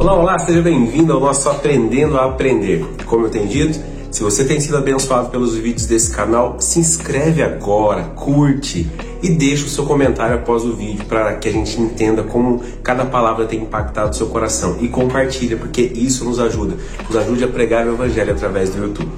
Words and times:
Olá, 0.00 0.14
olá, 0.14 0.38
seja 0.38 0.62
bem-vindo 0.62 1.12
ao 1.12 1.18
nosso 1.18 1.48
Aprendendo 1.48 2.16
a 2.16 2.26
Aprender. 2.26 2.86
Como 3.04 3.26
eu 3.26 3.30
tenho 3.30 3.48
dito, 3.48 3.80
se 4.12 4.22
você 4.22 4.44
tem 4.44 4.60
sido 4.60 4.76
abençoado 4.76 5.28
pelos 5.28 5.56
vídeos 5.56 5.86
desse 5.86 6.12
canal, 6.12 6.54
se 6.60 6.78
inscreve 6.78 7.42
agora, 7.42 8.04
curte 8.14 8.88
e 9.20 9.28
deixa 9.28 9.66
o 9.66 9.68
seu 9.68 9.84
comentário 9.84 10.36
após 10.36 10.64
o 10.64 10.72
vídeo 10.72 11.04
para 11.06 11.34
que 11.34 11.48
a 11.48 11.52
gente 11.52 11.80
entenda 11.80 12.22
como 12.22 12.62
cada 12.80 13.04
palavra 13.06 13.44
tem 13.46 13.62
impactado 13.62 14.10
o 14.10 14.14
seu 14.14 14.28
coração. 14.28 14.76
E 14.80 14.86
compartilha, 14.86 15.56
porque 15.56 15.82
isso 15.82 16.24
nos 16.24 16.38
ajuda, 16.38 16.76
nos 17.08 17.16
ajude 17.16 17.42
a 17.42 17.48
pregar 17.48 17.84
o 17.84 17.94
Evangelho 17.94 18.32
através 18.32 18.70
do 18.70 18.80
YouTube. 18.80 19.10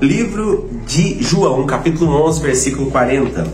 Livro 0.00 0.70
de 0.86 1.22
João, 1.22 1.66
capítulo 1.66 2.26
11, 2.26 2.40
versículo 2.40 2.90
40. 2.90 3.46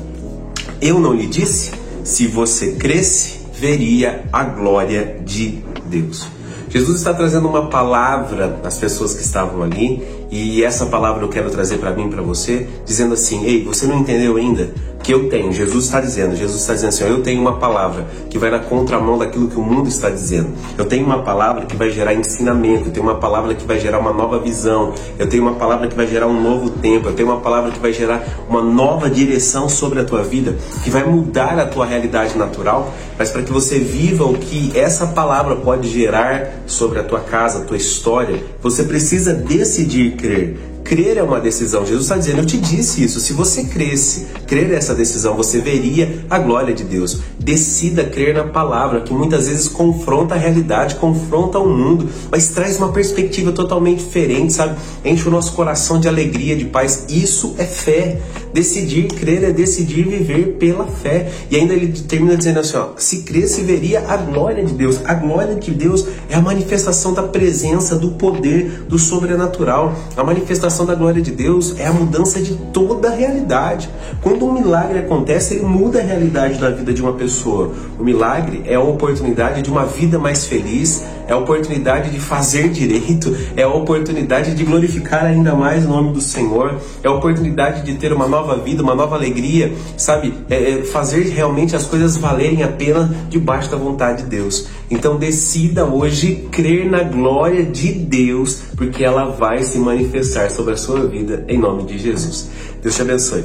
Eu 0.81 1.01
não 1.01 1.15
lhe 1.15 1.27
disse? 1.27 1.73
Se 2.05 2.29
você 2.29 2.75
cresce, 2.77 3.41
veria 3.53 4.23
a 4.33 4.45
glória 4.45 5.21
de 5.27 5.65
Deus. 5.87 6.40
Jesus 6.71 6.99
está 6.99 7.13
trazendo 7.13 7.49
uma 7.49 7.67
palavra 7.69 8.61
às 8.65 8.79
pessoas 8.79 9.13
que 9.13 9.23
estavam 9.23 9.63
ali, 9.63 10.20
e 10.31 10.63
essa 10.63 10.87
palavra 10.87 11.25
eu 11.25 11.29
quero 11.29 11.51
trazer 11.51 11.79
para 11.79 11.93
mim, 11.93 12.09
para 12.09 12.23
você, 12.23 12.67
dizendo 12.85 13.15
assim: 13.15 13.45
"Ei, 13.45 13.65
você 13.65 13.87
não 13.87 13.99
entendeu 13.99 14.37
ainda? 14.37 14.73
que 15.03 15.13
eu 15.13 15.29
tenho. 15.29 15.53
Jesus 15.53 15.85
está 15.87 16.01
dizendo, 16.01 16.37
Jesus 16.37 16.61
está 16.61 16.75
dizendo 16.75 16.89
assim, 16.91 17.05
eu 17.05 17.23
tenho 17.23 17.41
uma 17.41 17.55
palavra 17.57 18.07
que 18.29 18.39
vai 18.39 18.51
na 18.51 18.59
contramão 18.59 19.19
daquilo 19.19 19.49
que 19.49 19.57
o 19.57 19.63
mundo 19.63 19.89
está 19.89 20.11
dizendo. 20.11 20.51
Eu 20.77 20.85
tenho 20.85 21.05
uma 21.05 21.23
palavra 21.23 21.67
que 21.67 21.77
vai 21.77 21.91
gerar 21.91 22.15
ensinamento, 22.15 22.89
eu 22.89 22.93
tenho 22.93 23.07
uma 23.07 23.17
palavra 23.17 23.55
que 23.55 23.67
vai 23.67 23.79
gerar 23.79 23.99
uma 23.99 24.13
nova 24.13 24.39
visão, 24.39 24.95
eu 25.19 25.29
tenho 25.29 25.43
uma 25.43 25.55
palavra 25.55 25.89
que 25.89 25.97
vai 25.97 26.07
gerar 26.07 26.27
um 26.27 26.41
novo 26.41 26.71
tempo, 26.71 27.09
eu 27.09 27.15
tenho 27.15 27.29
uma 27.29 27.41
palavra 27.41 27.71
que 27.71 27.81
vai 27.81 27.93
gerar 27.93 28.25
uma 28.49 28.63
nova 28.63 29.09
direção 29.09 29.69
sobre 29.69 30.01
a 30.01 30.05
tua 30.05 30.23
vida, 30.23 30.57
que 30.85 30.91
vai 30.91 31.05
mudar 31.05 31.59
a 31.59 31.67
tua 31.67 31.87
realidade 31.87 32.37
natural, 32.37 32.93
mas 33.19 33.31
para 33.31 33.43
que 33.43 33.53
você 33.53 33.79
viva 33.79 34.25
o 34.25 34.35
que 34.35 34.79
essa 34.79 35.09
palavra 35.09 35.57
pode 35.57 35.89
gerar 35.89 36.63
sobre 36.67 36.99
a 36.99 37.03
tua 37.03 37.21
casa, 37.21 37.61
a 37.61 37.65
tua 37.65 37.77
história, 37.77 38.43
você 38.63 38.85
precisa 38.85 39.33
decidir 39.33 40.17
crer. 40.21 40.57
Crer 40.85 41.19
é 41.19 41.23
uma 41.23 41.41
decisão. 41.41 41.85
Jesus 41.85 42.05
está 42.05 42.17
dizendo, 42.17 42.39
eu 42.39 42.47
te 42.47 42.59
disse 42.59 43.05
isso. 43.05 43.21
Se 43.21 43.33
você 43.33 43.65
cresce, 43.65 44.27
crer 44.47 44.73
essa 44.73 44.95
decisão, 44.95 45.37
você 45.37 45.61
veria 45.61 46.25
a 46.29 46.39
glória 46.39 46.75
de 46.75 46.85
Deus. 46.85 47.21
Decida 47.51 48.05
crer 48.05 48.33
na 48.33 48.45
palavra, 48.45 49.01
que 49.01 49.13
muitas 49.13 49.49
vezes 49.49 49.67
confronta 49.67 50.37
a 50.37 50.39
realidade, 50.39 50.95
confronta 50.95 51.59
o 51.59 51.69
mundo, 51.69 52.09
mas 52.31 52.51
traz 52.51 52.79
uma 52.79 52.93
perspectiva 52.93 53.51
totalmente 53.51 54.05
diferente, 54.05 54.53
sabe? 54.53 54.77
Enche 55.05 55.27
o 55.27 55.33
nosso 55.33 55.55
coração 55.55 55.99
de 55.99 56.07
alegria, 56.07 56.55
de 56.55 56.67
paz. 56.67 57.07
Isso 57.09 57.57
é 57.59 57.65
fé. 57.65 58.21
Decidir 58.55 59.09
crer 59.09 59.43
é 59.43 59.51
decidir 59.51 60.05
viver 60.05 60.59
pela 60.61 60.87
fé. 60.87 61.29
E 61.51 61.57
ainda 61.57 61.75
ele 61.75 61.89
termina 61.89 62.37
dizendo 62.37 62.61
assim: 62.61 62.77
ó, 62.77 62.91
se 62.97 63.23
cresce, 63.23 63.63
veria 63.63 64.05
a 64.09 64.17
glória 64.17 64.65
de 64.65 64.73
Deus. 64.73 65.01
A 65.05 65.15
glória 65.15 65.57
de 65.57 65.73
Deus 65.73 66.07
é 66.29 66.37
a 66.37 66.41
manifestação 66.41 67.13
da 67.13 67.25
presença, 67.25 67.97
do 67.97 68.13
poder, 68.13 68.85
do 68.89 68.97
sobrenatural. 68.97 69.93
A 70.17 70.23
manifestação 70.23 70.87
da 70.87 70.95
glória 70.95 71.21
de 71.21 71.33
Deus 71.33 71.75
é 71.81 71.87
a 71.87 71.93
mudança 71.93 72.41
de 72.41 72.55
toda 72.73 73.09
a 73.09 73.15
realidade. 73.15 73.91
Quando 74.23 74.47
um 74.47 74.53
milagre 74.53 75.01
acontece, 75.01 75.55
ele 75.55 75.65
muda 75.65 75.99
a 75.99 76.03
realidade 76.03 76.61
da 76.61 76.71
vida 76.71 76.93
de 76.93 77.03
uma 77.03 77.13
pessoa. 77.13 77.40
O 77.49 78.05
milagre 78.05 78.63
é 78.67 78.75
a 78.75 78.81
oportunidade 78.81 79.63
de 79.63 79.71
uma 79.71 79.85
vida 79.85 80.19
mais 80.19 80.47
feliz, 80.47 81.05
é 81.27 81.33
a 81.33 81.37
oportunidade 81.37 82.11
de 82.11 82.19
fazer 82.19 82.69
direito, 82.71 83.37
é 83.57 83.63
a 83.63 83.69
oportunidade 83.69 84.55
de 84.55 84.65
glorificar 84.65 85.25
ainda 85.25 85.55
mais 85.55 85.85
o 85.85 85.89
nome 85.89 86.13
do 86.13 86.21
Senhor, 86.21 86.77
é 87.03 87.09
a 87.09 87.13
oportunidade 87.13 87.83
de 87.85 87.95
ter 87.95 88.13
uma 88.13 88.27
nova 88.27 88.57
vida, 88.57 88.83
uma 88.83 88.95
nova 88.95 89.17
alegria, 89.17 89.73
sabe? 89.97 90.35
É, 90.49 90.73
é 90.73 90.83
fazer 90.83 91.29
realmente 91.29 91.77
as 91.77 91.85
coisas 91.85 92.17
valerem 92.17 92.63
a 92.63 92.69
pena 92.69 93.15
debaixo 93.29 93.71
da 93.71 93.77
vontade 93.77 94.25
de 94.25 94.31
Deus. 94.31 94.67
Então 94.91 95.17
decida 95.17 95.85
hoje 95.85 96.49
crer 96.51 96.91
na 96.91 97.03
glória 97.03 97.65
de 97.65 97.93
Deus, 97.93 98.63
porque 98.77 99.05
ela 99.05 99.27
vai 99.27 99.63
se 99.63 99.79
manifestar 99.79 100.51
sobre 100.51 100.75
a 100.75 100.77
sua 100.77 101.07
vida 101.07 101.45
em 101.49 101.59
nome 101.59 101.85
de 101.85 101.99
Jesus. 101.99 102.51
Deus 102.83 102.95
te 102.95 103.03
abençoe. 103.03 103.45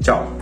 Tchau. 0.00 0.39